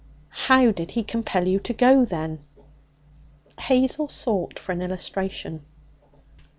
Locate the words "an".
4.71-4.81